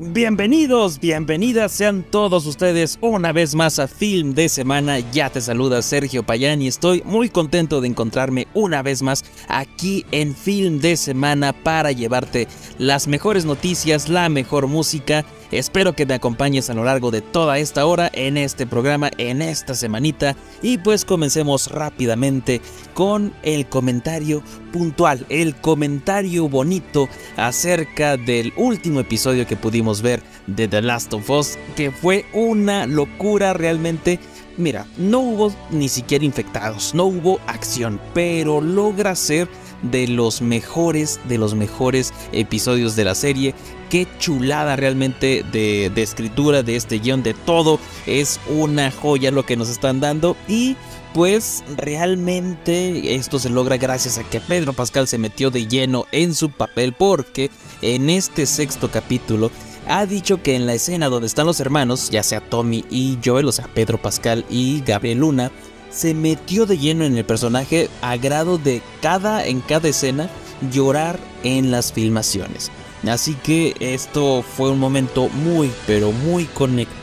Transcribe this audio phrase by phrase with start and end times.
[0.00, 5.00] Bienvenidos, bienvenidas sean todos ustedes una vez más a Film de Semana.
[5.00, 10.06] Ya te saluda Sergio Payán y estoy muy contento de encontrarme una vez más aquí
[10.12, 12.46] en Film de Semana para llevarte
[12.78, 17.58] las mejores noticias, la mejor música Espero que me acompañes a lo largo de toda
[17.58, 20.36] esta hora en este programa, en esta semanita.
[20.60, 22.60] Y pues comencemos rápidamente
[22.92, 30.68] con el comentario puntual, el comentario bonito acerca del último episodio que pudimos ver de
[30.68, 34.20] The Last of Us, que fue una locura realmente.
[34.58, 39.48] Mira, no hubo ni siquiera infectados, no hubo acción, pero logra ser
[39.82, 43.54] de los mejores, de los mejores episodios de la serie.
[43.90, 47.80] Qué chulada realmente de, escritura de este guion, de todo.
[48.06, 50.76] Es una joya lo que nos están dando y
[51.14, 56.34] pues realmente esto se logra gracias a que Pedro Pascal se metió de lleno en
[56.34, 57.50] su papel porque
[57.80, 59.50] en este sexto capítulo
[59.86, 63.48] ha dicho que en la escena donde están los hermanos, ya sea Tommy y Joel,
[63.48, 65.50] o sea Pedro Pascal y Gabriel Luna,
[65.90, 70.28] se metió de lleno en el personaje a grado de cada en cada escena
[70.70, 72.70] llorar en las filmaciones.
[73.06, 76.98] Así que esto fue un momento muy pero muy conectado.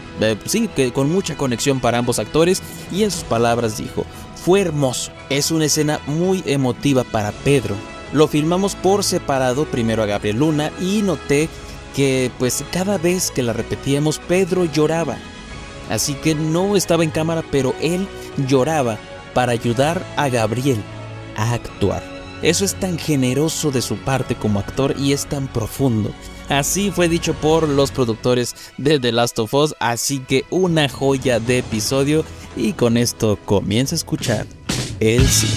[0.46, 5.12] Sí, que con mucha conexión para ambos actores y en sus palabras dijo, fue hermoso,
[5.30, 7.76] es una escena muy emotiva para Pedro.
[8.14, 11.50] Lo filmamos por separado primero a Gabriel Luna y noté
[11.96, 15.18] que pues cada vez que la repetíamos Pedro lloraba.
[15.90, 18.08] Así que no estaba en cámara, pero él
[18.48, 18.98] lloraba
[19.34, 20.82] para ayudar a Gabriel
[21.36, 22.15] a actuar.
[22.42, 26.12] Eso es tan generoso de su parte como actor y es tan profundo.
[26.50, 31.40] Así fue dicho por los productores de The Last of Us, así que una joya
[31.40, 32.24] de episodio
[32.56, 34.46] y con esto comienza a escuchar
[35.00, 35.52] el cine.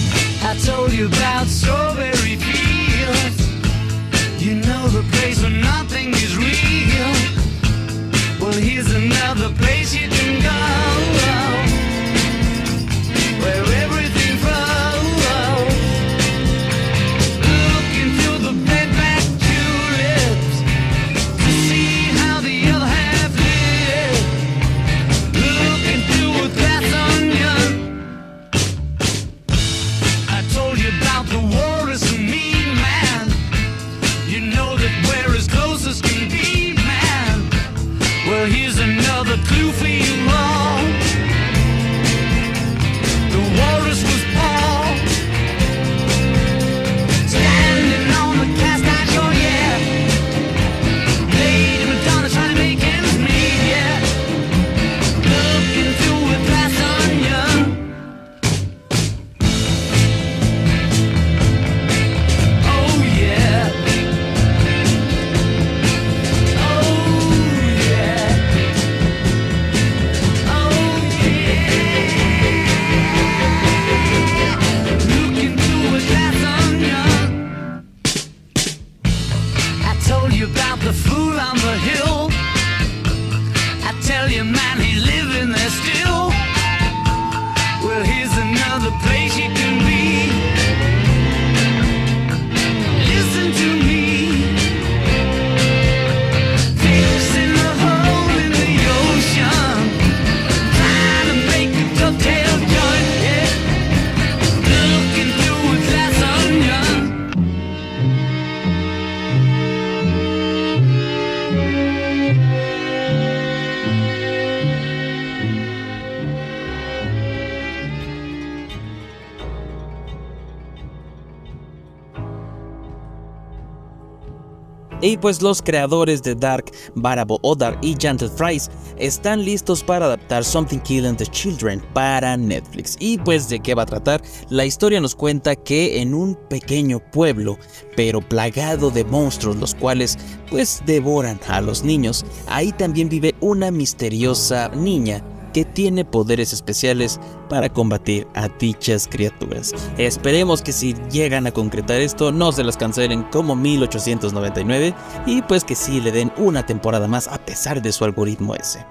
[125.09, 128.69] Y pues los creadores de Dark, Barabo Odar y Gentle Fries
[128.99, 132.95] están listos para adaptar Something Killing the Children para Netflix.
[132.99, 134.21] Y pues de qué va a tratar?
[134.51, 137.57] La historia nos cuenta que en un pequeño pueblo,
[137.95, 140.15] pero plagado de monstruos los cuales
[140.47, 147.19] pues devoran a los niños, ahí también vive una misteriosa niña que tiene poderes especiales
[147.49, 149.73] para combatir a dichas criaturas.
[149.97, 154.93] Esperemos que si llegan a concretar esto no se las cancelen como 1899
[155.25, 158.85] y pues que sí le den una temporada más a pesar de su algoritmo ese.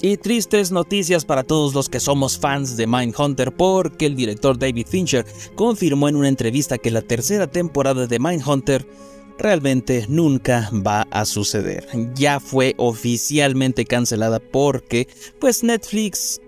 [0.00, 4.86] Y tristes noticias para todos los que somos fans de Mindhunter porque el director David
[4.86, 5.26] Fincher
[5.56, 8.86] confirmó en una entrevista que la tercera temporada de Mindhunter
[9.38, 11.86] realmente nunca va a suceder.
[12.14, 15.08] Ya fue oficialmente cancelada porque
[15.40, 16.40] pues Netflix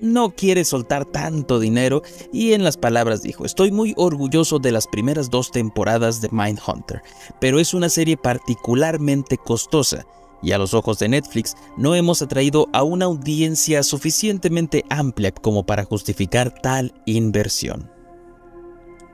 [0.00, 2.02] no quiere soltar tanto dinero
[2.32, 7.02] y en las palabras dijo, estoy muy orgulloso de las primeras dos temporadas de Mindhunter,
[7.40, 10.06] pero es una serie particularmente costosa
[10.42, 15.64] y a los ojos de Netflix no hemos atraído a una audiencia suficientemente amplia como
[15.64, 17.99] para justificar tal inversión.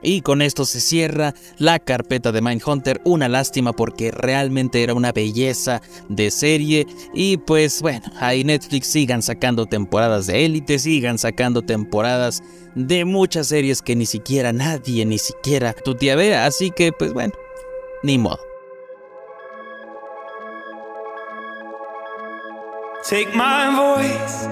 [0.07, 5.11] Y con esto se cierra la carpeta de Mindhunter, una lástima porque realmente era una
[5.11, 6.87] belleza de serie.
[7.13, 12.41] Y pues bueno, ahí Netflix sigan sacando temporadas de élite, sigan sacando temporadas
[12.73, 17.11] de muchas series que ni siquiera nadie, ni siquiera tu tía vea, así que pues
[17.11, 17.33] bueno,
[18.01, 18.39] ni modo.
[23.03, 24.45] Take my voice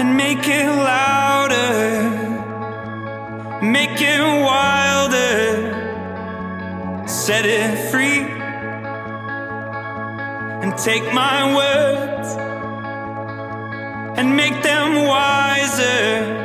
[0.00, 2.21] and make it louder,
[3.62, 5.38] make it wilder,
[7.06, 8.22] set it free,
[10.62, 12.28] and take my words
[14.18, 16.40] and make them wiser.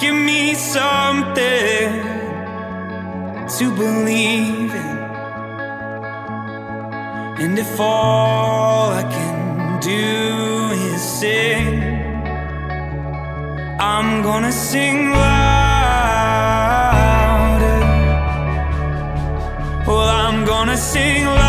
[0.00, 1.92] Give me something
[3.58, 4.98] to believe in.
[7.42, 11.82] And if all I can do is sing,
[13.78, 15.49] I'm gonna sing louder.
[20.60, 21.40] Gonna sing louder.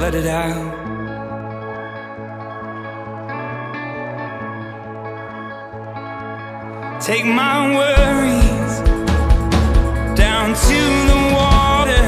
[0.00, 0.74] Let it out.
[7.00, 8.74] Take my worries
[10.18, 10.78] down to
[11.10, 12.06] the water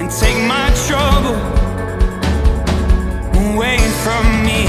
[0.00, 1.40] and take my trouble
[3.42, 4.62] away from me.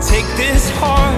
[0.00, 1.13] Take this heart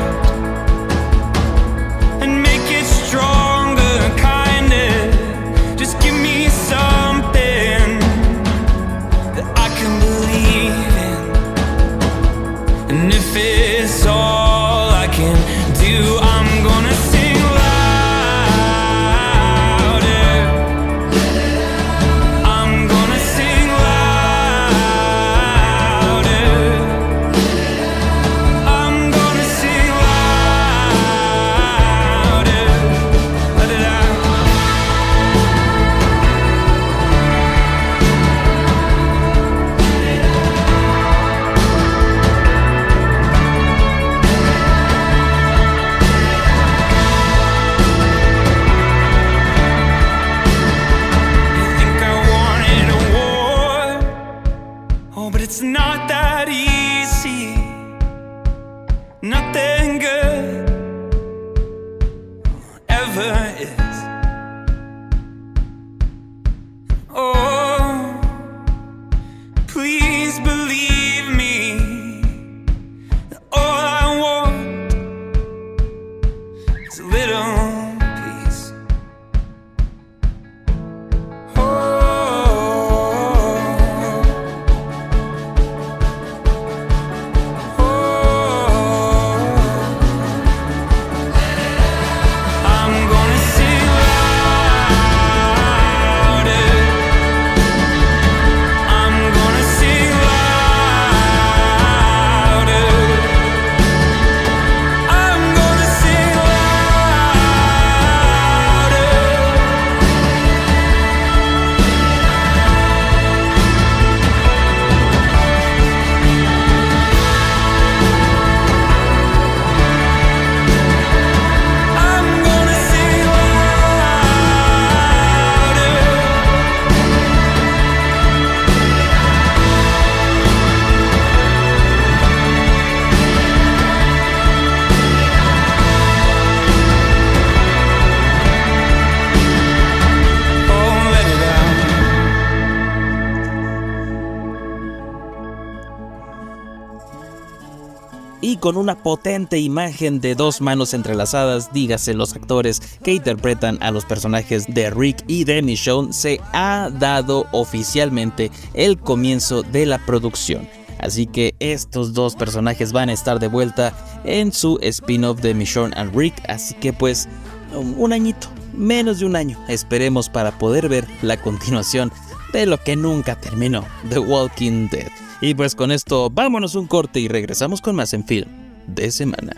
[148.46, 153.90] y con una potente imagen de dos manos entrelazadas, dígase los actores que interpretan a
[153.90, 159.98] los personajes de Rick y de Michonne, se ha dado oficialmente el comienzo de la
[159.98, 160.68] producción.
[161.00, 165.92] Así que estos dos personajes van a estar de vuelta en su spin-off de Michonne
[165.96, 167.28] and Rick, así que pues
[167.74, 172.12] un añito, menos de un año, esperemos para poder ver la continuación
[172.52, 175.25] de lo que nunca terminó, The Walking Dead.
[175.40, 178.48] Y pues con esto vámonos un corte y regresamos con más en film
[178.86, 179.52] de semana.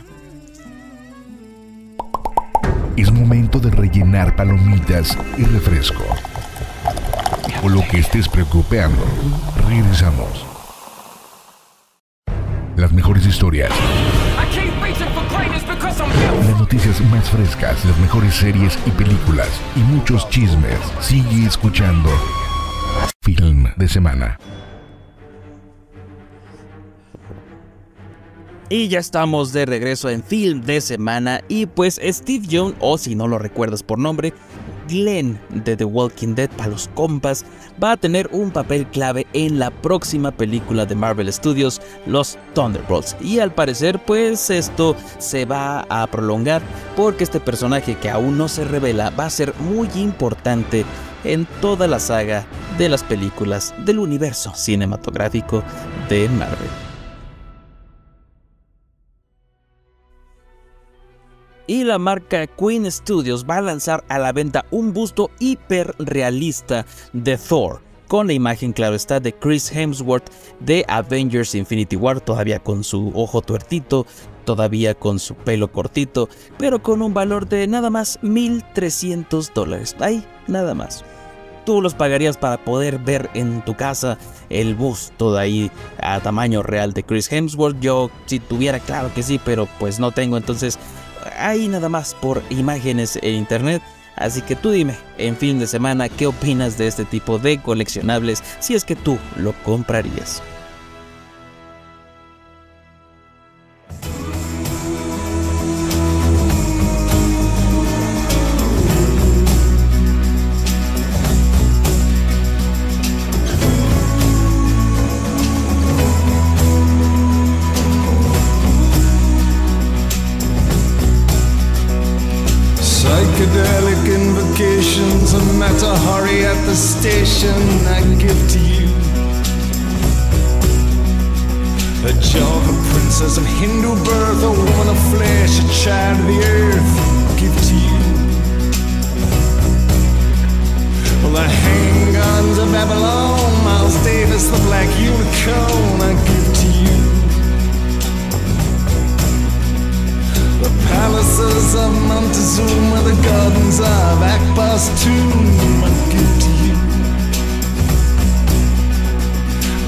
[2.96, 6.02] Es momento de rellenar palomitas y refresco.
[7.62, 9.04] O lo que estés preocupando.
[9.68, 10.44] Regresamos.
[12.76, 13.70] Las mejores historias,
[16.46, 20.78] las noticias más frescas, las mejores series y películas y muchos chismes.
[21.00, 22.08] Sigue escuchando
[23.22, 24.38] Film de Semana.
[28.70, 33.14] Y ya estamos de regreso en film de semana y pues Steve Young, o si
[33.14, 34.34] no lo recuerdas por nombre,
[34.86, 37.46] Glenn de The Walking Dead para los compas,
[37.82, 43.16] va a tener un papel clave en la próxima película de Marvel Studios, Los Thunderbolts.
[43.22, 46.60] Y al parecer pues esto se va a prolongar
[46.94, 50.84] porque este personaje que aún no se revela va a ser muy importante
[51.24, 52.44] en toda la saga
[52.76, 55.62] de las películas del universo cinematográfico
[56.10, 56.87] de Marvel.
[61.68, 67.38] Y la marca Queen Studios va a lanzar a la venta un busto hiperrealista de
[67.38, 67.80] Thor.
[68.08, 73.12] Con la imagen, claro está, de Chris Hemsworth de Avengers Infinity War, todavía con su
[73.14, 74.06] ojo tuertito,
[74.46, 79.94] todavía con su pelo cortito, pero con un valor de nada más 1.300 dólares.
[80.00, 81.04] Ahí, nada más.
[81.66, 84.16] Tú los pagarías para poder ver en tu casa
[84.48, 85.70] el busto de ahí
[86.00, 87.78] a tamaño real de Chris Hemsworth.
[87.78, 90.78] Yo, si tuviera, claro que sí, pero pues no tengo, entonces
[91.36, 93.82] ahí nada más por imágenes en internet.
[94.16, 98.42] Así que tú dime, en fin de semana, ¿qué opinas de este tipo de coleccionables
[98.58, 100.42] si es que tú lo comprarías?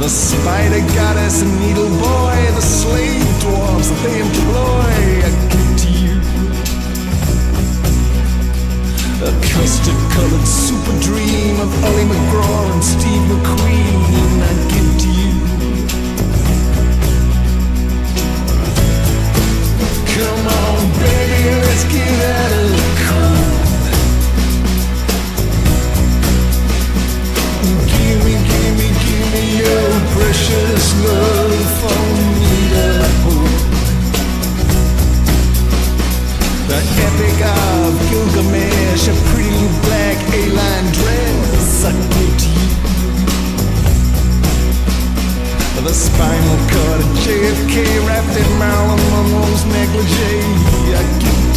[0.00, 5.88] The spider goddess and needle boy, the slave dwarves that they employ, I give to
[5.92, 6.16] you.
[9.28, 15.34] A custard colored super dream of Ollie McGraw and Steve McQueen, I give to you.
[20.16, 22.99] Come on, baby, let's get out of
[46.00, 51.49] spinal cord JFK wrapped in Marilyn Monroe's negligee.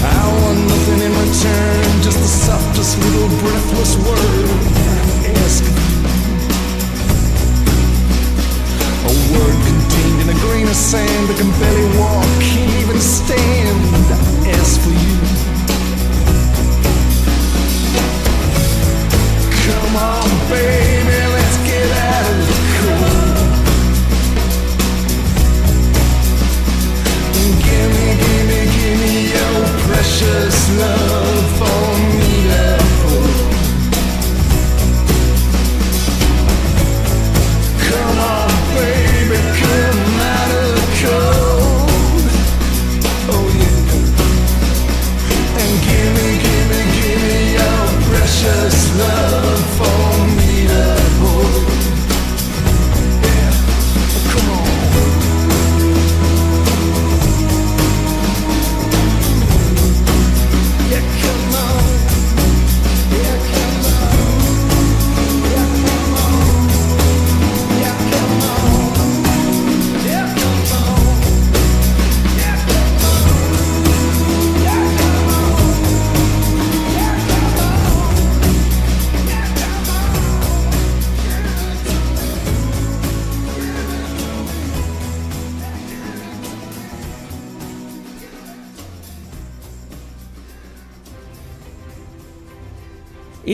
[0.00, 0.06] I
[0.42, 4.48] want nothing in return, just the softest little breathless word.
[4.86, 5.64] I ask.
[9.02, 13.78] A word contained in a grain of sand can barely walk, can't even stand.
[14.14, 15.16] I ask for you.
[19.66, 21.27] Come on, baby,
[30.18, 32.87] precious love for me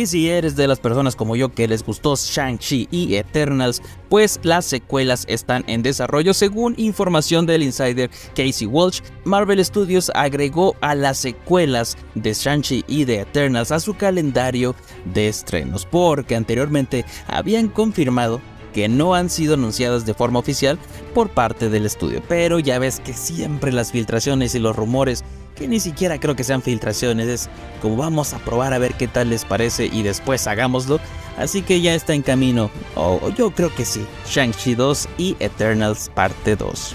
[0.04, 3.80] Y si eres de las personas como yo que les gustó Shang-Chi y Eternals,
[4.10, 9.00] pues las secuelas están en desarrollo según información del insider Casey Walsh.
[9.24, 14.74] Marvel Studios agregó a las secuelas de Shang-Chi y de Eternals a su calendario
[15.06, 18.42] de estrenos porque anteriormente habían confirmado
[18.74, 20.78] que no han sido anunciadas de forma oficial
[21.14, 22.22] por parte del estudio.
[22.28, 26.44] Pero ya ves que siempre las filtraciones y los rumores, que ni siquiera creo que
[26.44, 30.46] sean filtraciones, es como vamos a probar a ver qué tal les parece y después
[30.46, 31.00] hagámoslo.
[31.36, 36.10] Así que ya está en camino, o yo creo que sí, Shang-Chi 2 y Eternals
[36.14, 36.94] parte 2.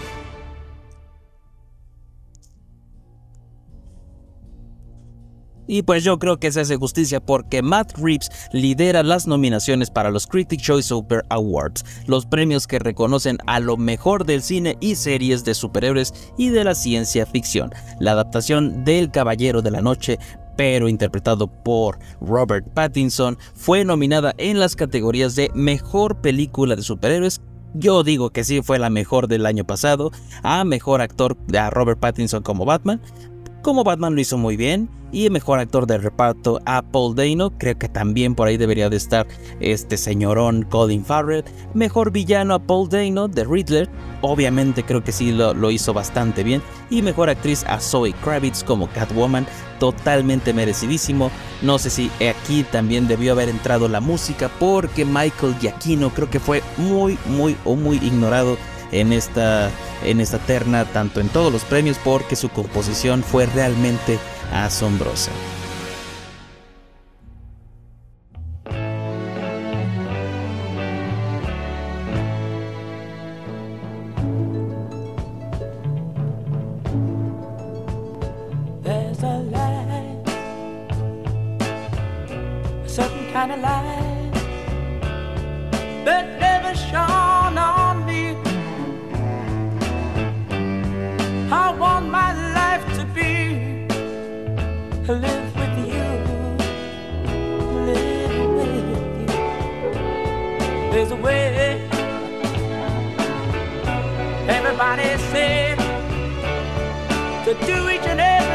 [5.72, 10.10] Y pues yo creo que se hace justicia porque Matt Reeves lidera las nominaciones para
[10.10, 14.96] los Critic Choice Super Awards, los premios que reconocen a lo mejor del cine y
[14.96, 17.72] series de superhéroes y de la ciencia ficción.
[18.00, 20.18] La adaptación del Caballero de la Noche
[20.58, 27.40] pero interpretado por Robert Pattinson, fue nominada en las categorías de Mejor Película de Superhéroes,
[27.74, 30.12] yo digo que sí fue la mejor del año pasado,
[30.44, 33.00] a Mejor Actor a Robert Pattinson como Batman,
[33.62, 34.90] como Batman lo hizo muy bien.
[35.12, 37.58] Y el mejor actor de reparto a Paul Dano.
[37.58, 39.26] Creo que también por ahí debería de estar
[39.60, 41.44] este señorón Colin Farrell.
[41.74, 43.90] Mejor villano a Paul Dano de Riddler.
[44.22, 46.62] Obviamente creo que sí lo, lo hizo bastante bien.
[46.92, 49.48] Y mejor actriz a Zoe Kravitz como Catwoman.
[49.80, 51.32] Totalmente merecidísimo.
[51.64, 54.52] No sé si aquí también debió haber entrado la música.
[54.60, 58.58] Porque Michael Giacchino creo que fue muy, muy o muy ignorado
[58.92, 59.70] en esta,
[60.04, 64.20] en esta terna, tanto en todos los premios, porque su composición fue realmente
[64.52, 65.32] asombrosa.
[95.14, 96.04] Live with you,
[97.86, 98.76] live with
[99.22, 99.28] you.
[100.92, 101.88] There's a way.
[104.48, 105.78] Everybody said
[107.46, 108.49] to do each and every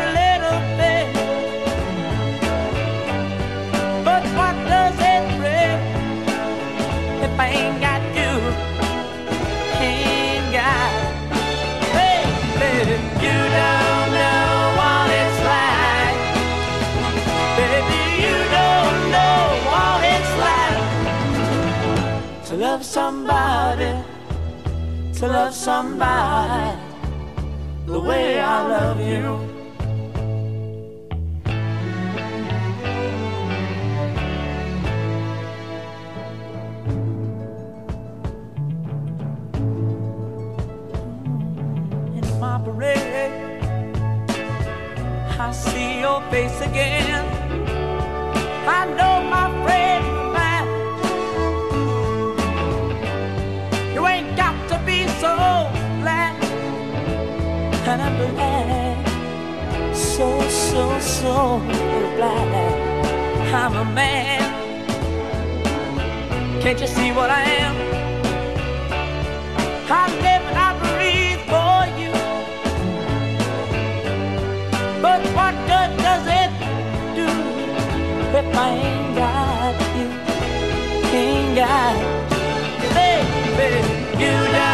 [25.25, 26.79] to love somebody
[27.87, 29.27] the way I love you.
[42.19, 43.63] In my parade,
[45.41, 47.24] I see your face again.
[60.75, 61.35] So, so,
[62.17, 62.53] glad
[63.55, 64.43] I'm a man.
[66.61, 67.75] Can't you see what I am?
[69.89, 72.13] I live and I breathe for you.
[75.01, 76.51] But what good does it
[77.21, 77.29] do
[78.41, 80.09] if I ain't got you?
[81.21, 83.79] Ain't got you, baby.
[84.21, 84.74] You don't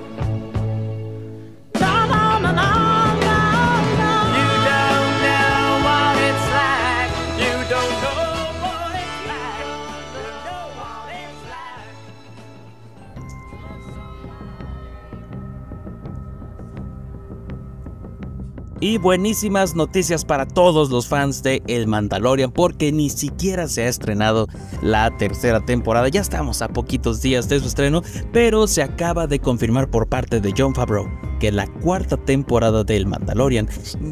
[18.83, 23.87] Y buenísimas noticias para todos los fans de El Mandalorian porque ni siquiera se ha
[23.87, 24.47] estrenado
[24.81, 26.09] la tercera temporada.
[26.09, 28.01] Ya estamos a poquitos días de su estreno,
[28.33, 31.07] pero se acaba de confirmar por parte de John Favreau
[31.39, 33.69] que la cuarta temporada del Mandalorian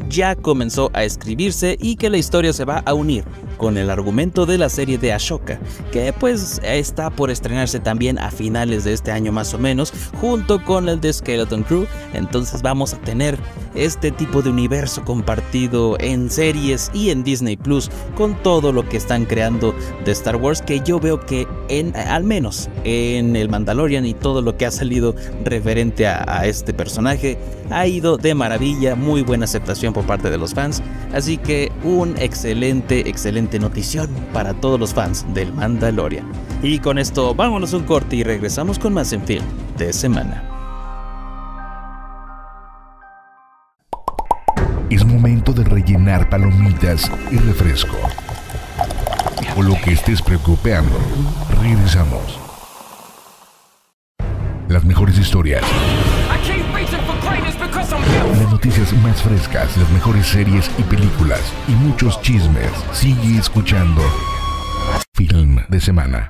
[0.08, 3.24] ya comenzó a escribirse y que la historia se va a unir
[3.60, 5.60] con el argumento de la serie de Ashoka,
[5.92, 10.64] que pues está por estrenarse también a finales de este año más o menos, junto
[10.64, 11.86] con el de Skeleton Crew.
[12.14, 13.38] Entonces vamos a tener
[13.74, 18.96] este tipo de universo compartido en series y en Disney Plus con todo lo que
[18.96, 19.74] están creando
[20.06, 24.40] de Star Wars, que yo veo que en al menos en el Mandalorian y todo
[24.40, 29.44] lo que ha salido referente a, a este personaje ha ido de maravilla, muy buena
[29.44, 34.94] aceptación por parte de los fans, así que un excelente, excelente notición para todos los
[34.94, 36.26] fans del Mandalorian.
[36.62, 39.44] Y con esto vámonos un corte y regresamos con más en film
[39.76, 40.44] de semana.
[44.90, 47.96] Es momento de rellenar palomitas y refresco.
[49.56, 50.98] O lo que estés preocupando.
[51.60, 52.38] Regresamos.
[54.68, 55.62] Las mejores historias,
[58.38, 62.70] las noticias más frescas, las mejores series y películas y muchos chismes.
[62.92, 64.02] Sigue escuchando
[65.14, 66.28] Film de Semana.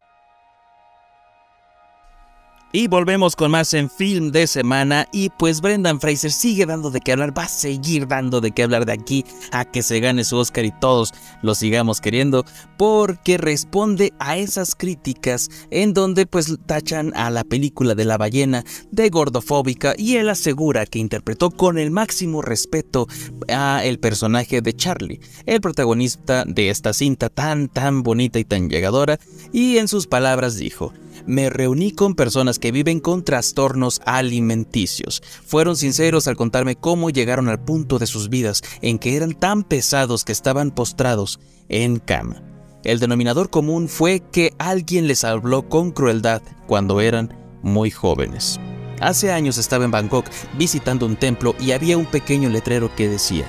[2.72, 5.09] Y volvemos con más en film de semana.
[5.12, 8.62] Y pues Brendan Fraser sigue dando de qué hablar, va a seguir dando de qué
[8.62, 12.44] hablar de aquí a que se gane su Oscar y todos lo sigamos queriendo
[12.76, 18.62] porque responde a esas críticas en donde pues tachan a la película de la ballena
[18.92, 23.09] de gordofóbica y él asegura que interpretó con el máximo respeto
[23.48, 28.70] a el personaje de Charlie, el protagonista de esta cinta tan tan bonita y tan
[28.70, 29.18] llegadora.
[29.52, 30.92] Y en sus palabras dijo
[31.26, 35.22] me reuní con personas que viven con trastornos alimenticios.
[35.44, 39.62] Fueron sinceros al contarme cómo llegaron al punto de sus vidas en que eran tan
[39.62, 42.42] pesados que estaban postrados en cama.
[42.83, 48.59] El denominador común fue que alguien les habló con crueldad cuando eran muy jóvenes.
[49.00, 50.26] Hace años estaba en Bangkok
[50.59, 53.46] visitando un templo y había un pequeño letrero que decía,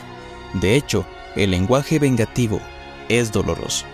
[0.54, 1.06] de hecho,
[1.36, 2.60] el lenguaje vengativo
[3.10, 3.86] es doloroso.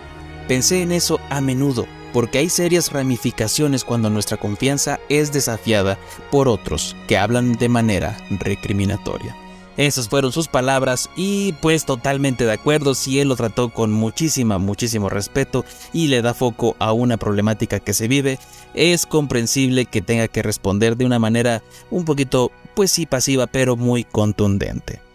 [0.48, 5.98] Pensé en eso a menudo porque hay serias ramificaciones cuando nuestra confianza es desafiada
[6.30, 9.36] por otros que hablan de manera recriminatoria.
[9.78, 14.58] Esas fueron sus palabras y pues totalmente de acuerdo si él lo trató con muchísima,
[14.58, 18.40] muchísimo respeto y le da foco a una problemática que se vive,
[18.74, 23.76] es comprensible que tenga que responder de una manera un poquito, pues sí, pasiva, pero
[23.76, 25.07] muy contundente.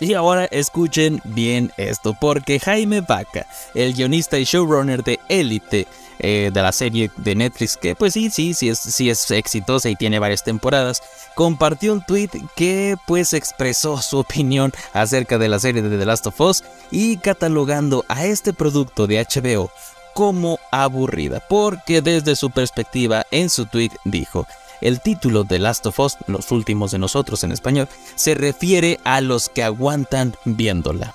[0.00, 5.86] Y ahora escuchen bien esto, porque Jaime Vaca, el guionista y showrunner de Elite,
[6.22, 9.88] eh, de la serie de Netflix, que pues sí, sí, sí es, sí es exitosa
[9.88, 11.02] y tiene varias temporadas,
[11.34, 16.26] compartió un tweet que pues expresó su opinión acerca de la serie de The Last
[16.26, 19.70] of Us y catalogando a este producto de HBO
[20.12, 24.46] como aburrida, porque desde su perspectiva en su tweet dijo,
[24.80, 29.20] el título de Last of Us, Los últimos de nosotros en español, se refiere a
[29.20, 31.14] los que aguantan viéndola.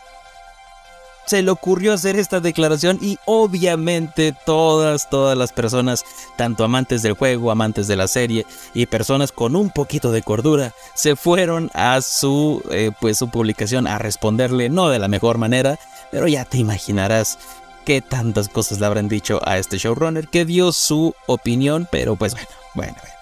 [1.26, 7.14] Se le ocurrió hacer esta declaración y obviamente todas, todas las personas, tanto amantes del
[7.14, 12.02] juego, amantes de la serie y personas con un poquito de cordura, se fueron a
[12.02, 15.80] su, eh, pues, su publicación a responderle, no de la mejor manera,
[16.12, 17.40] pero ya te imaginarás
[17.86, 22.34] qué tantas cosas le habrán dicho a este showrunner que dio su opinión, pero pues
[22.34, 23.15] bueno, bueno, bueno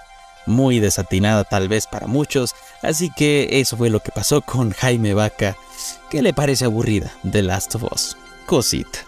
[0.45, 5.13] muy desatinada tal vez para muchos, así que eso fue lo que pasó con Jaime
[5.13, 5.55] Vaca,
[6.09, 8.17] que le parece aburrida The Last of Us.
[8.45, 8.99] Cosita.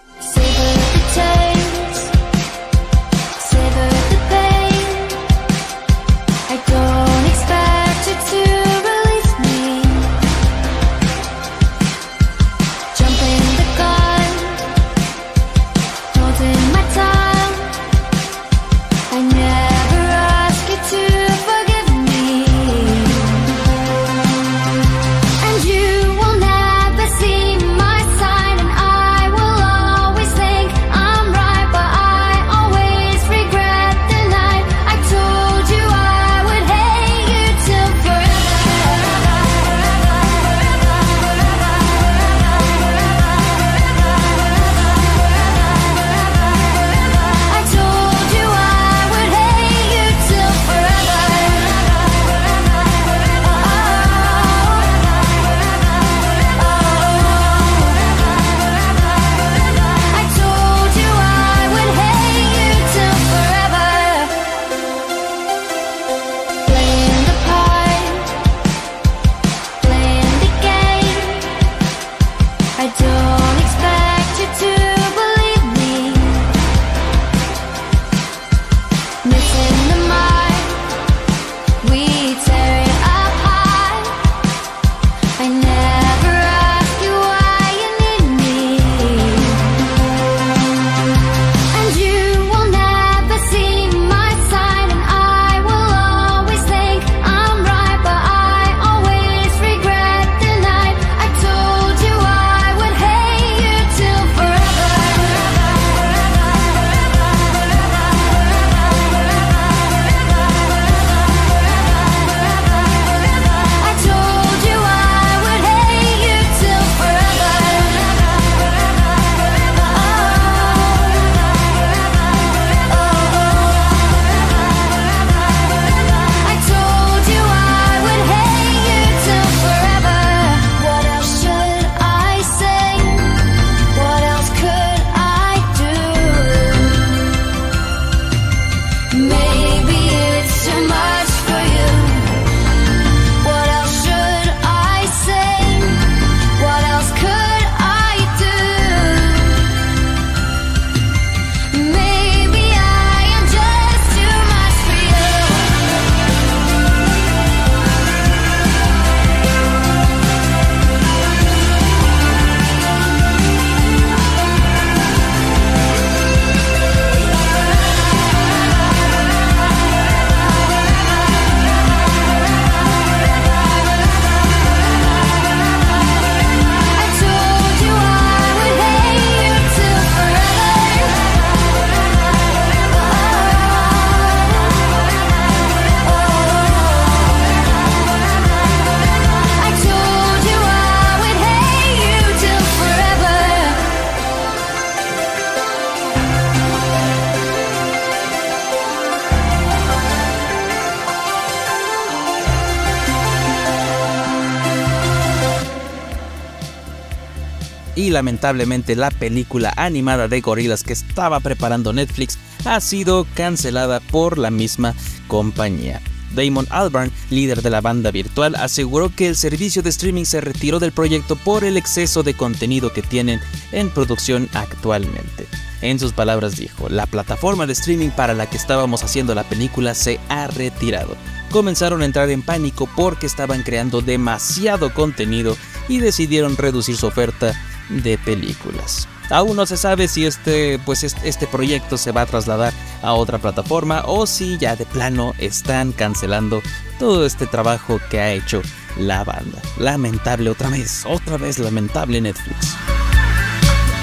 [208.05, 214.37] Y lamentablemente la película animada de gorilas que estaba preparando Netflix ha sido cancelada por
[214.37, 214.93] la misma
[215.27, 216.01] compañía.
[216.35, 220.79] Damon Albarn, líder de la banda virtual, aseguró que el servicio de streaming se retiró
[220.79, 223.39] del proyecto por el exceso de contenido que tienen
[223.71, 225.47] en producción actualmente.
[225.81, 229.95] En sus palabras dijo, la plataforma de streaming para la que estábamos haciendo la película
[229.95, 231.15] se ha retirado.
[231.49, 237.55] Comenzaron a entrar en pánico porque estaban creando demasiado contenido y decidieron reducir su oferta
[237.89, 239.07] de películas.
[239.29, 243.39] Aún no se sabe si este, pues este, proyecto se va a trasladar a otra
[243.39, 246.61] plataforma o si ya de plano están cancelando
[246.99, 248.61] todo este trabajo que ha hecho
[248.97, 249.59] la banda.
[249.79, 252.75] Lamentable otra vez, otra vez lamentable Netflix.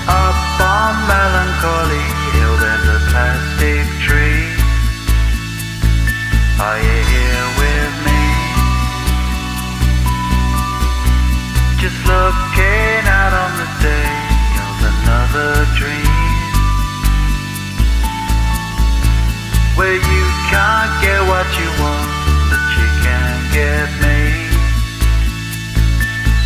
[0.04, 1.02] Up on
[15.34, 16.04] another dream.
[19.76, 22.10] Where you can't get what you want,
[22.50, 24.18] but you can get me.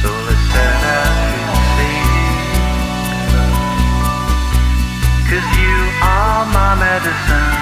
[0.03, 1.16] So let's set out
[1.77, 1.90] to.
[5.31, 7.56] Cause you are my medicine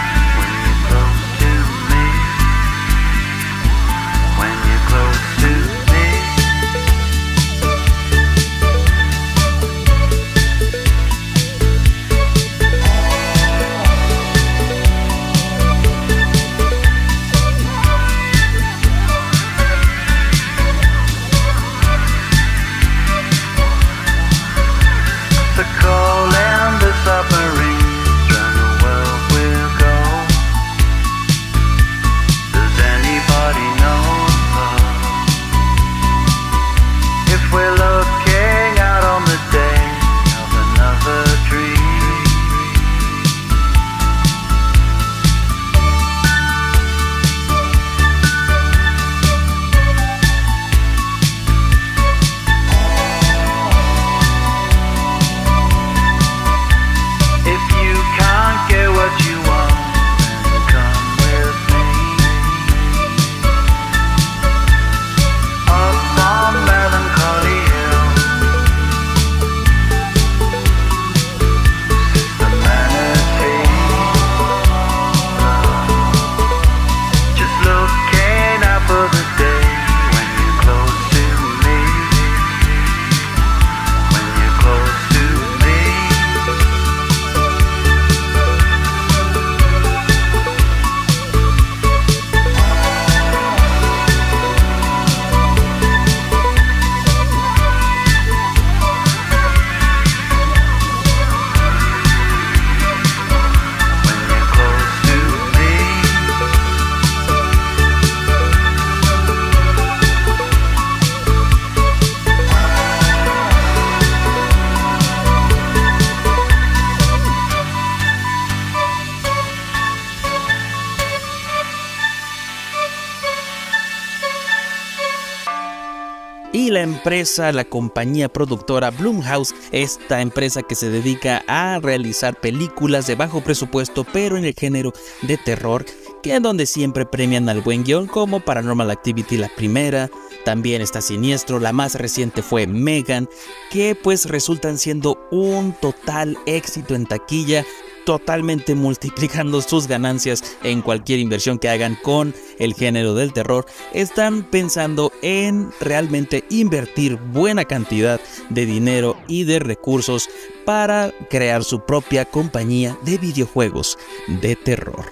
[126.84, 133.42] empresa, la compañía productora Blumhouse, esta empresa que se dedica a realizar películas de bajo
[133.42, 134.92] presupuesto, pero en el género
[135.22, 135.84] de terror,
[136.22, 140.08] que es donde siempre premian al buen guion, como Paranormal Activity la primera,
[140.44, 143.28] también está Siniestro, la más reciente fue Megan,
[143.70, 147.64] que pues resultan siendo un total éxito en taquilla,
[148.04, 154.44] totalmente multiplicando sus ganancias en cualquier inversión que hagan con el género del terror, están
[154.44, 160.28] pensando en realmente invertir buena cantidad de dinero y de recursos
[160.64, 165.04] para crear su propia compañía de videojuegos de terror.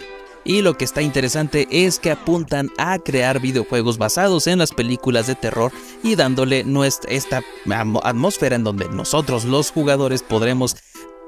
[0.44, 5.28] Y lo que está interesante es que apuntan a crear videojuegos basados en las películas
[5.28, 5.70] de terror
[6.02, 7.42] y dándole nuestra, esta
[8.02, 10.76] atmósfera en donde nosotros los jugadores podremos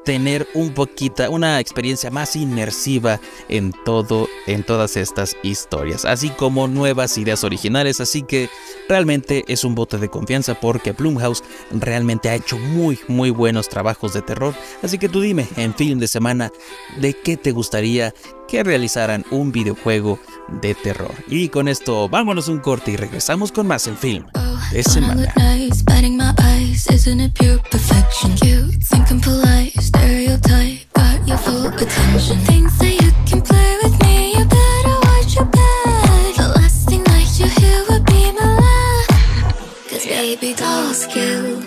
[0.05, 6.69] tener un poquito una experiencia más inmersiva en todo en todas estas historias así como
[6.69, 8.01] nuevas ideas originales.
[8.01, 8.49] Así que
[8.89, 14.13] realmente es un bote de confianza porque Blumhouse realmente ha hecho muy muy buenos trabajos
[14.13, 14.55] de terror.
[14.83, 16.51] Así que tú dime en film de semana
[16.99, 18.15] de qué te gustaría
[18.49, 20.19] que realizaran un videojuego
[20.61, 24.27] de terror y con esto vámonos un corte y regresamos con más en film
[24.73, 26.35] de Don't I semana
[26.75, 28.35] isn't it pure perfection?
[28.35, 32.37] Cute, thinking polite, stereotype, got your full attention.
[32.51, 36.35] Things that you can play with me, you better watch your back.
[36.37, 39.89] The last thing that you hear would be my laugh.
[39.89, 41.63] Cause baby dolls kill,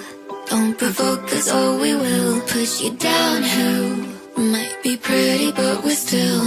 [0.49, 3.87] don't provoke us or we will push you downhill.
[4.35, 6.43] Might be pretty, but we're still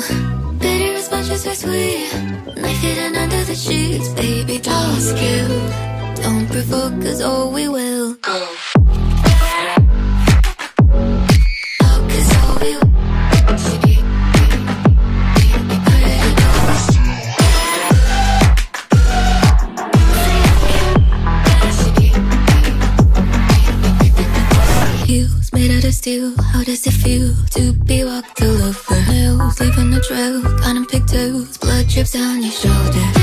[0.58, 2.12] bitter as much as we're sweet.
[2.60, 5.89] Knife hidden under the sheets, baby doll skill.
[6.22, 8.32] Don't provoke us or we will go.
[8.32, 8.56] Oh,
[11.82, 11.98] oh,
[12.60, 12.80] we will.
[25.06, 26.34] Heels made out of steel.
[26.52, 29.60] How does it feel to be walked all over hills?
[29.60, 31.58] Leaving a trail, in pigtails.
[31.58, 33.19] Blood drips down your shoulder.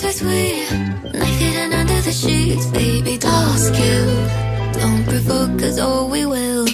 [0.00, 1.12] Bitter as we're sweet.
[1.14, 4.28] Knife hidden under the sheets, baby doll skill.
[4.72, 6.66] Don't provoke us or we will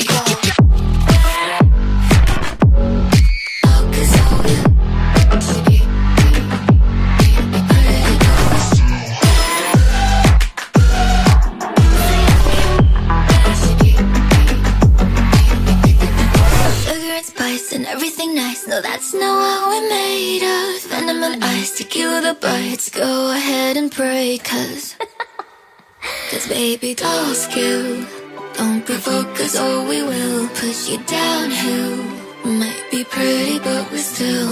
[22.35, 22.91] bites.
[22.91, 24.97] Go ahead and pray, cause.
[26.31, 28.05] Cause baby doll skill.
[28.55, 31.97] Don't provoke us or we will push you downhill.
[32.45, 34.51] Might be pretty, but we're still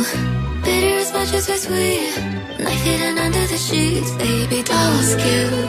[0.62, 2.14] bitter as much as we're sweet.
[2.60, 5.68] Knife hidden under the sheets, baby doll skill.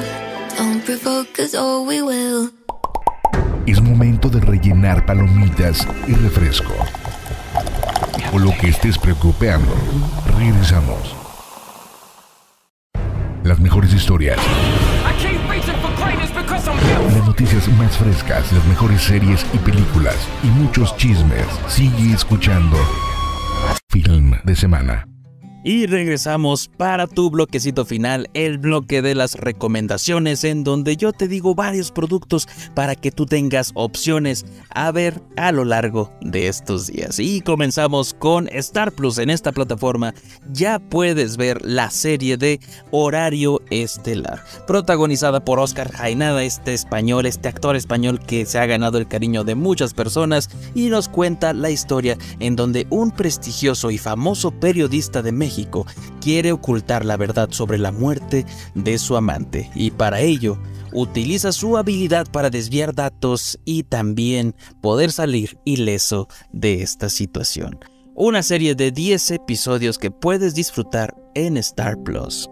[0.57, 2.51] Don't provoke us or we will.
[3.66, 6.74] Es momento de rellenar palomitas y refresco.
[8.34, 9.74] O lo que estés preocupando.
[10.38, 11.20] Regresamos.
[13.43, 14.37] Las mejores historias,
[17.13, 21.47] las noticias más frescas, las mejores series y películas y muchos chismes.
[21.67, 22.77] Sigue escuchando
[23.89, 25.11] Film de Semana.
[25.64, 31.28] Y regresamos para tu bloquecito final, el bloque de las recomendaciones, en donde yo te
[31.28, 36.88] digo varios productos para que tú tengas opciones a ver a lo largo de estos
[36.88, 37.20] días.
[37.20, 39.20] Y comenzamos con Star Plus.
[39.20, 40.16] En esta plataforma
[40.51, 42.59] ya puedes ver la serie de
[42.89, 48.97] Horario Estelar, protagonizada por Oscar Jainada, este español, este actor español que se ha ganado
[48.97, 53.99] el cariño de muchas personas y nos cuenta la historia en donde un prestigioso y
[53.99, 55.51] famoso periodista de México
[56.22, 58.45] quiere ocultar la verdad sobre la muerte
[58.76, 60.58] de su amante y para ello
[60.93, 67.80] utiliza su habilidad para desviar datos y también poder salir ileso de esta situación.
[68.16, 72.49] Una serie de 10 episodios que puedes disfrutar en Star Plus.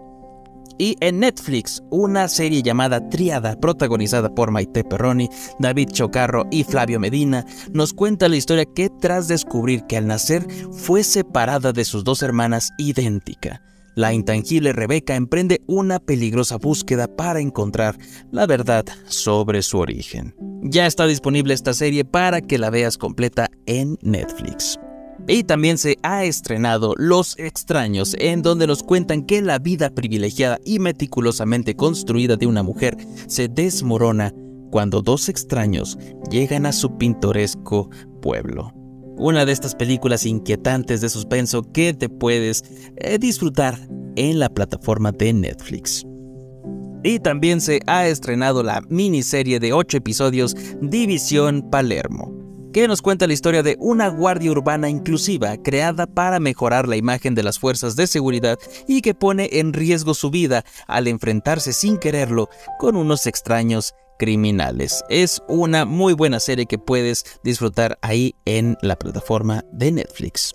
[0.80, 5.28] Y en Netflix, una serie llamada Triada, protagonizada por Maite Perroni,
[5.58, 10.46] David Chocarro y Flavio Medina, nos cuenta la historia que tras descubrir que al nacer
[10.72, 13.60] fue separada de sus dos hermanas idéntica,
[13.94, 17.98] la intangible Rebeca emprende una peligrosa búsqueda para encontrar
[18.30, 20.34] la verdad sobre su origen.
[20.62, 24.80] Ya está disponible esta serie para que la veas completa en Netflix.
[25.26, 30.58] Y también se ha estrenado Los extraños, en donde nos cuentan que la vida privilegiada
[30.64, 32.96] y meticulosamente construida de una mujer
[33.26, 34.34] se desmorona
[34.70, 35.98] cuando dos extraños
[36.30, 37.90] llegan a su pintoresco
[38.22, 38.72] pueblo.
[39.16, 42.64] Una de estas películas inquietantes de suspenso que te puedes
[42.96, 43.78] eh, disfrutar
[44.16, 46.06] en la plataforma de Netflix.
[47.02, 52.39] Y también se ha estrenado la miniserie de 8 episodios División Palermo
[52.72, 57.34] que nos cuenta la historia de una guardia urbana inclusiva creada para mejorar la imagen
[57.34, 61.98] de las fuerzas de seguridad y que pone en riesgo su vida al enfrentarse sin
[61.98, 62.48] quererlo
[62.78, 65.02] con unos extraños criminales.
[65.08, 70.54] Es una muy buena serie que puedes disfrutar ahí en la plataforma de Netflix.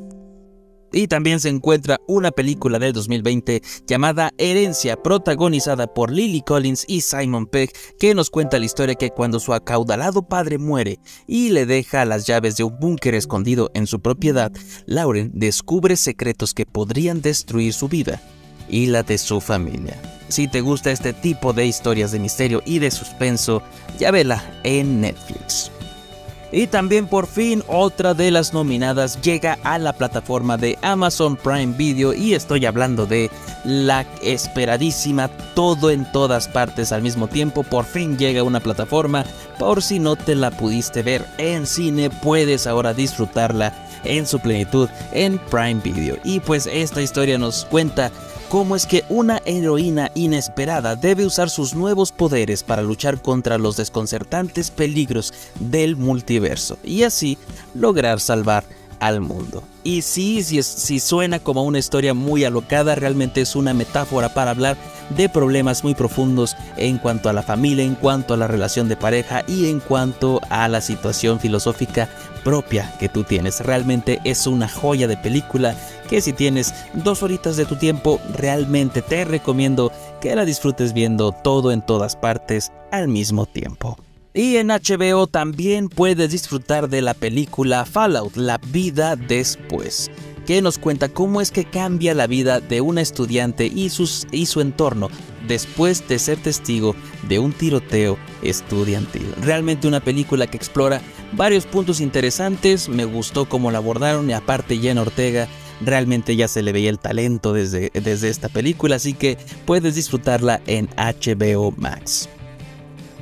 [0.96, 7.02] Y también se encuentra una película del 2020 llamada Herencia, protagonizada por Lily Collins y
[7.02, 11.66] Simon Pegg, que nos cuenta la historia que cuando su acaudalado padre muere y le
[11.66, 14.54] deja las llaves de un búnker escondido en su propiedad,
[14.86, 18.22] Lauren descubre secretos que podrían destruir su vida
[18.70, 20.02] y la de su familia.
[20.30, 23.62] Si te gusta este tipo de historias de misterio y de suspenso,
[24.00, 25.74] ya vela en Netflix.
[26.56, 31.74] Y también por fin otra de las nominadas llega a la plataforma de Amazon Prime
[31.76, 33.30] Video y estoy hablando de
[33.66, 37.64] la esperadísima Todo en todas partes al mismo tiempo.
[37.64, 39.26] Por fin llega a una plataforma.
[39.60, 43.74] Por si no te la pudiste ver en cine, puedes ahora disfrutarla
[44.06, 46.18] en su plenitud en Prime Video.
[46.24, 48.12] Y pues esta historia nos cuenta
[48.50, 53.78] cómo es que una heroína inesperada debe usar sus nuevos poderes para luchar contra los
[53.78, 57.38] desconcertantes peligros del multiverso y así
[57.74, 58.64] lograr salvar
[59.00, 59.64] al mundo.
[59.84, 64.30] Y sí, si, es- si suena como una historia muy alocada, realmente es una metáfora
[64.34, 64.78] para hablar
[65.16, 68.96] de problemas muy profundos en cuanto a la familia, en cuanto a la relación de
[68.98, 72.10] pareja y en cuanto a la situación filosófica
[72.43, 73.60] propia que tú tienes.
[73.62, 75.76] Realmente es una joya de película
[76.10, 79.91] que si tienes dos horitas de tu tiempo, realmente te recomiendo
[80.22, 83.98] que la disfrutes viendo todo en todas partes al mismo tiempo.
[84.38, 90.11] Y en HBO también puedes disfrutar de la película Fallout, La vida después,
[90.45, 93.89] que nos cuenta cómo es que cambia la vida de una estudiante y,
[94.31, 95.09] y su entorno
[95.47, 96.97] después de ser testigo
[97.29, 99.25] de un tiroteo estudiantil.
[99.41, 100.99] Realmente una película que explora
[101.31, 105.47] varios puntos interesantes, me gustó cómo la abordaron y aparte Jenna Ortega
[105.79, 110.59] realmente ya se le veía el talento desde, desde esta película, así que puedes disfrutarla
[110.67, 112.27] en HBO Max.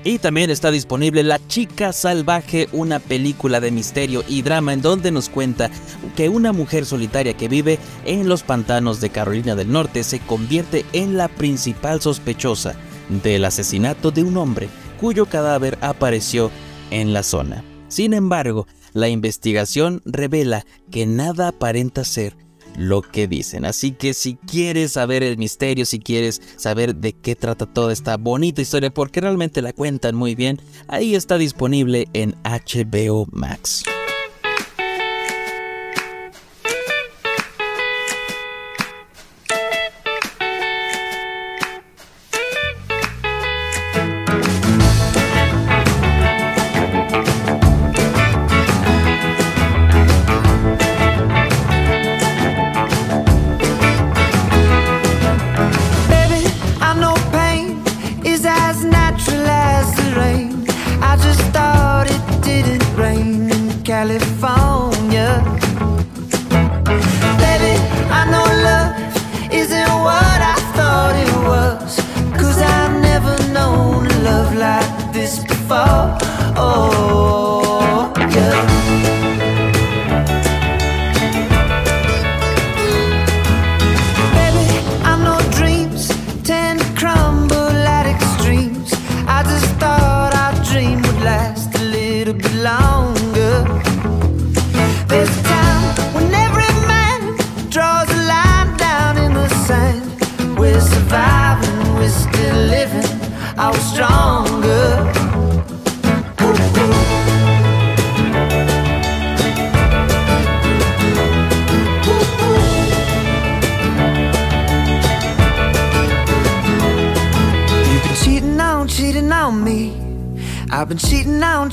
[0.06, 5.12] Y también está disponible La Chica Salvaje, una película de misterio y drama en donde
[5.12, 5.72] nos cuenta
[6.18, 10.86] que una mujer solitaria que vive en los pantanos de Carolina del Norte se convierte
[10.91, 12.76] en la principal sospechosa
[13.24, 14.68] del asesinato de un hombre
[14.99, 16.51] cuyo cadáver apareció
[16.91, 17.64] en la zona.
[17.88, 22.36] Sin embargo, la investigación revela que nada aparenta ser
[22.78, 23.66] lo que dicen.
[23.66, 28.18] Así que si quieres saber el misterio, si quieres saber de qué trata toda esta
[28.18, 33.84] bonita historia, porque realmente la cuentan muy bien, ahí está disponible en HBO Max.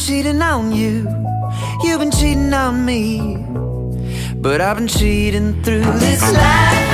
[0.01, 1.07] Cheating on, you.
[1.83, 3.37] You've been cheating on me.
[4.37, 6.91] But I've been cheating through this life.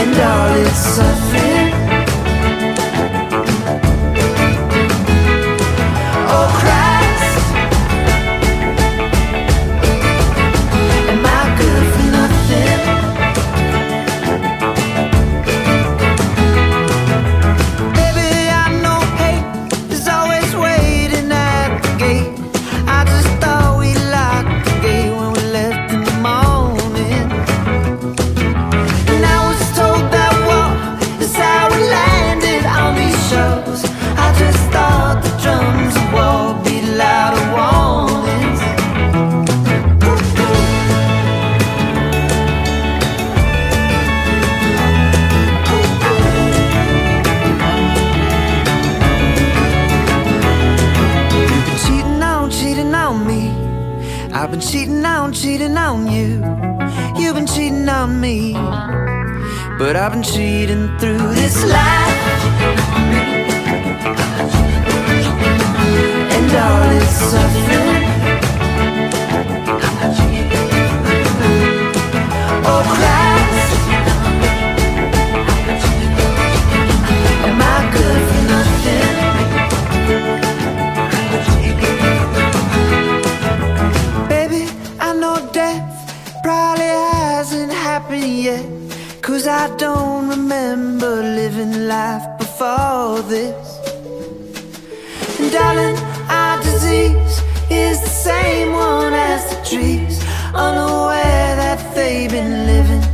[0.00, 1.19] And all its suffering.
[86.42, 88.80] Probably hasn't happened yet
[89.30, 93.78] Cause I don't remember living life before this.
[95.38, 95.96] And darling,
[96.28, 100.20] our disease is the same one as the trees.
[100.54, 103.04] Unaware that they've been living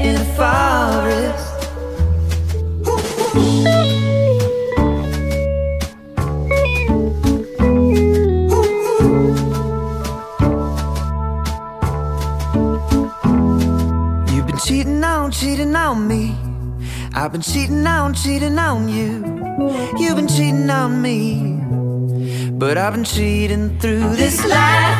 [0.00, 1.46] in the forest.
[2.88, 3.95] Ooh, ooh.
[15.26, 16.36] On, cheating on me.
[17.12, 19.24] I've been cheating on, cheating on you.
[19.98, 21.58] You've been cheating on me.
[22.52, 24.96] But I've been cheating through this life.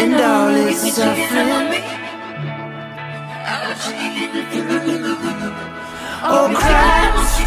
[0.00, 1.84] And all its suffering.
[6.22, 7.40] Oh, Christ.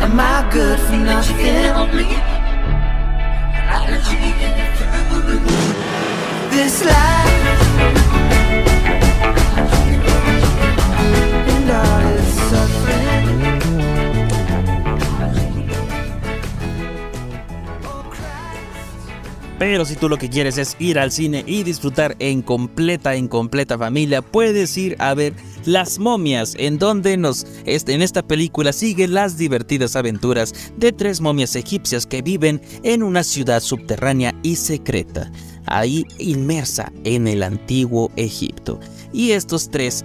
[0.00, 2.33] Am I good for nothing?
[6.50, 6.94] This life
[11.48, 12.93] and all its suffering.
[19.58, 23.28] Pero si tú lo que quieres es ir al cine y disfrutar en completa, en
[23.28, 25.32] completa familia, puedes ir a ver
[25.64, 31.20] Las momias, en donde nos, este, en esta película sigue las divertidas aventuras de tres
[31.20, 35.30] momias egipcias que viven en una ciudad subterránea y secreta,
[35.66, 38.80] ahí inmersa en el antiguo Egipto.
[39.12, 40.04] Y estos tres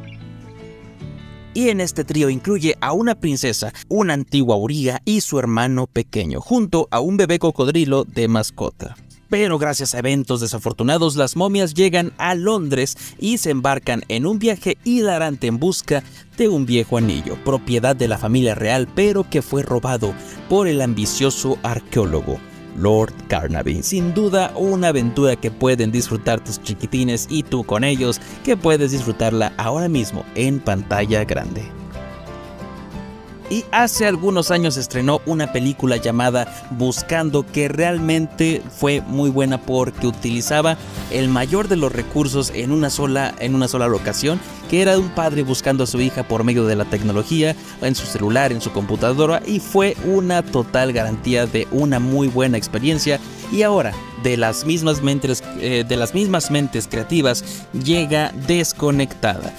[1.54, 6.40] y en este trío incluye a una princesa, una antigua auriga y su hermano pequeño,
[6.40, 8.96] junto a un bebé cocodrilo de mascota.
[9.30, 14.40] Pero gracias a eventos desafortunados, las momias llegan a Londres y se embarcan en un
[14.40, 16.04] viaje hilarante en busca
[16.38, 20.14] de un viejo anillo, propiedad de la familia real, pero que fue robado
[20.50, 22.40] por el ambicioso arqueólogo.
[22.78, 23.84] Lord Carnaby.
[23.84, 28.92] Sin duda una aventura que pueden disfrutar tus chiquitines y tú con ellos, que puedes
[28.92, 31.64] disfrutarla ahora mismo en pantalla grande.
[33.50, 40.06] Y hace algunos años estrenó una película llamada Buscando que realmente fue muy buena porque
[40.06, 40.78] utilizaba
[41.10, 44.40] el mayor de los recursos en una sola en una sola locación,
[44.70, 48.06] que era un padre buscando a su hija por medio de la tecnología, en su
[48.06, 53.20] celular, en su computadora y fue una total garantía de una muy buena experiencia.
[53.52, 57.44] Y ahora de las mismas mentes eh, de las mismas mentes creativas
[57.74, 59.54] llega desconectada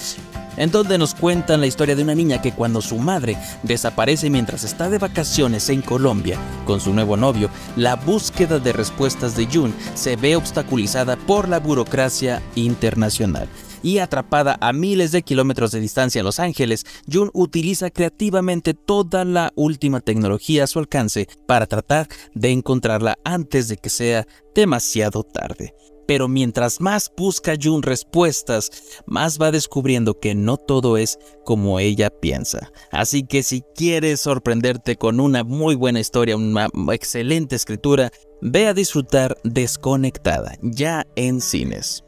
[0.57, 4.65] en donde nos cuentan la historia de una niña que cuando su madre desaparece mientras
[4.65, 9.75] está de vacaciones en Colombia con su nuevo novio, la búsqueda de respuestas de June
[9.95, 13.49] se ve obstaculizada por la burocracia internacional.
[13.83, 19.25] Y atrapada a miles de kilómetros de distancia en Los Ángeles, June utiliza creativamente toda
[19.25, 25.23] la última tecnología a su alcance para tratar de encontrarla antes de que sea demasiado
[25.23, 25.75] tarde
[26.07, 28.71] pero mientras más busca June respuestas,
[29.07, 32.73] más va descubriendo que no todo es como ella piensa.
[32.91, 38.75] Así que si quieres sorprenderte con una muy buena historia, una excelente escritura, ve a
[38.75, 42.05] disfrutar Desconectada, ya en cines.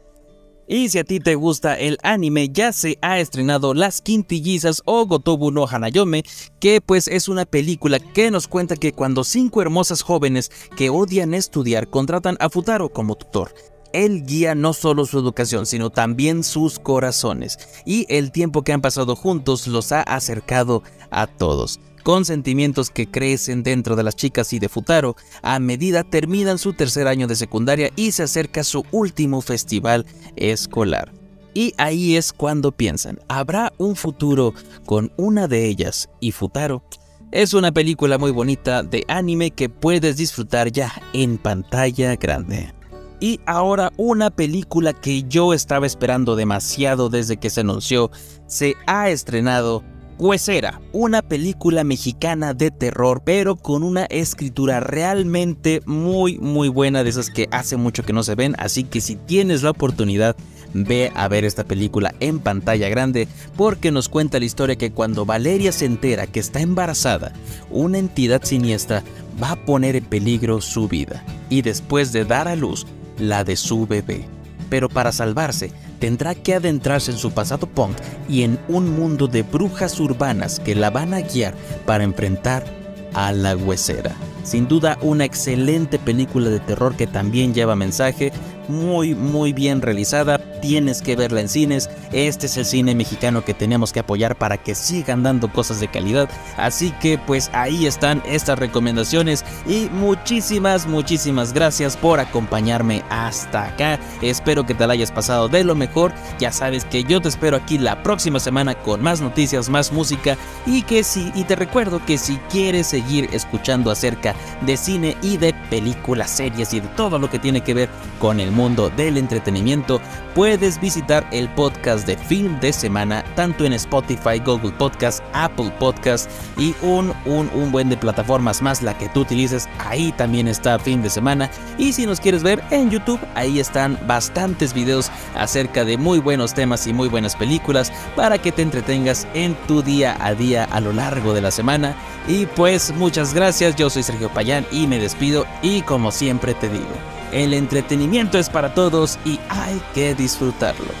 [0.67, 5.05] Y si a ti te gusta el anime, ya se ha estrenado Las Quintillizas o
[5.05, 6.23] Gotobu no Hanayome,
[6.59, 11.33] que pues es una película que nos cuenta que cuando cinco hermosas jóvenes que odian
[11.33, 13.53] estudiar contratan a Futaro como tutor,
[13.93, 18.81] él guía no solo su educación, sino también sus corazones, y el tiempo que han
[18.81, 24.51] pasado juntos los ha acercado a todos, con sentimientos que crecen dentro de las chicas
[24.51, 28.83] y de Futaro, a medida terminan su tercer año de secundaria y se acerca su
[28.91, 31.13] último festival escolar.
[31.53, 34.53] Y ahí es cuando piensan, ¿habrá un futuro
[34.85, 36.83] con una de ellas y Futaro?
[37.31, 42.73] Es una película muy bonita de anime que puedes disfrutar ya en pantalla grande.
[43.19, 48.11] Y ahora una película que yo estaba esperando demasiado desde que se anunció,
[48.47, 49.83] se ha estrenado
[50.19, 57.09] Huesera, una película mexicana de terror, pero con una escritura realmente muy muy buena de
[57.09, 60.35] esas que hace mucho que no se ven, así que si tienes la oportunidad,
[60.73, 65.25] ve a ver esta película en pantalla grande porque nos cuenta la historia que cuando
[65.25, 67.33] Valeria se entera que está embarazada,
[67.71, 69.03] una entidad siniestra
[69.41, 71.23] va a poner en peligro su vida.
[71.49, 72.85] Y después de dar a luz,
[73.17, 74.25] la de su bebé.
[74.69, 77.97] Pero para salvarse, tendrá que adentrarse en su pasado punk
[78.27, 81.53] y en un mundo de brujas urbanas que la van a guiar
[81.85, 82.65] para enfrentar
[83.13, 84.15] a la huesera.
[84.43, 88.31] Sin duda una excelente película de terror que también lleva mensaje,
[88.67, 93.53] muy muy bien realizada, tienes que verla en cines, este es el cine mexicano que
[93.53, 98.21] tenemos que apoyar para que sigan dando cosas de calidad, así que pues ahí están
[98.25, 99.43] estas recomendaciones.
[99.67, 105.63] Y muchísimas muchísimas gracias por acompañarme hasta acá, espero que te la hayas pasado de
[105.63, 109.69] lo mejor, ya sabes que yo te espero aquí la próxima semana con más noticias,
[109.69, 110.37] más música.
[110.65, 115.37] Y que si y te recuerdo que si quieres seguir escuchando acerca de cine y
[115.37, 119.17] de películas, series y de todo lo que tiene que ver con el mundo del
[119.17, 119.99] entretenimiento,
[120.35, 126.29] puedes visitar el podcast de Film de Semana tanto en Spotify, Google Podcast, Apple Podcast
[126.57, 130.79] y un, un, un buen de plataformas más, la que tú utilices, ahí también está
[130.79, 131.49] Film de Semana.
[131.77, 136.53] Y si nos quieres ver en YouTube, ahí están bastantes videos acerca de muy buenos
[136.53, 140.79] temas y muy buenas películas para que te entretengas en tu día a día a
[140.79, 141.95] lo largo de la semana.
[142.27, 146.69] Y pues muchas gracias, yo soy Sergio Payán y me despido y como siempre te
[146.69, 146.85] digo,
[147.31, 150.91] el entretenimiento es para todos y hay que disfrutarlo.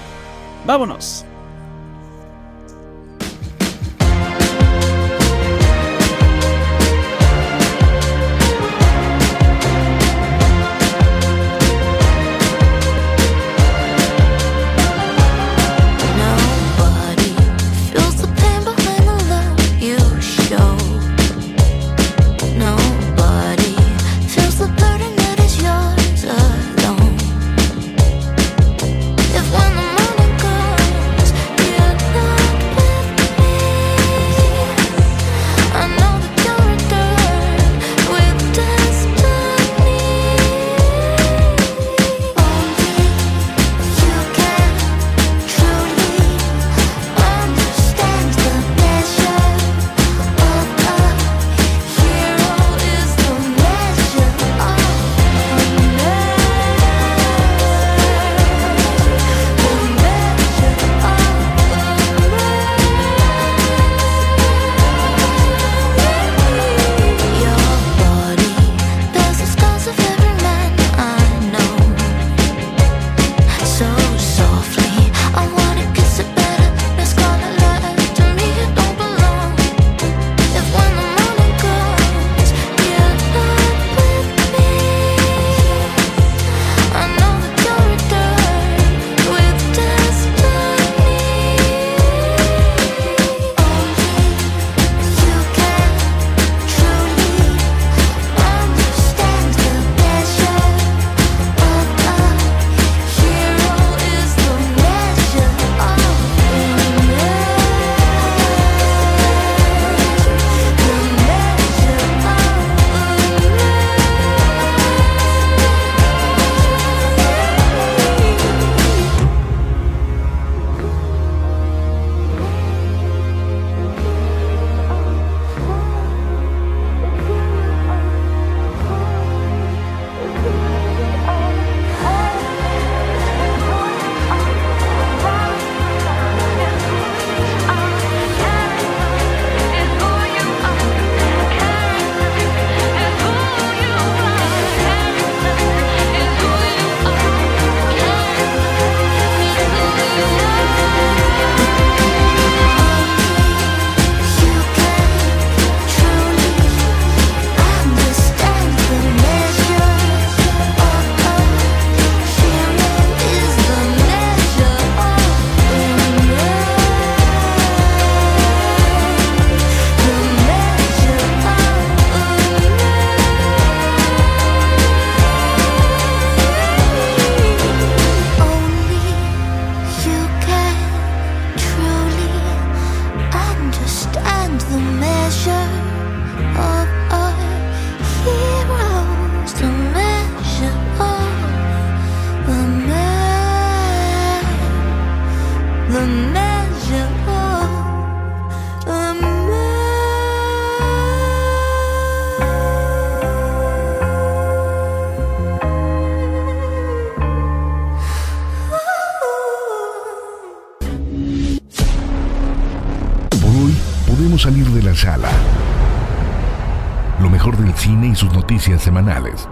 [0.65, 1.25] ¡Vámonos!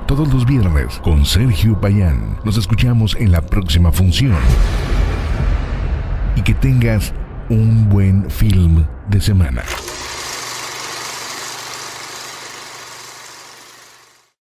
[0.05, 2.37] Todos los viernes con Sergio Payán.
[2.43, 4.35] Nos escuchamos en la próxima función.
[6.35, 7.11] Y que tengas
[7.49, 9.63] un buen film de semana.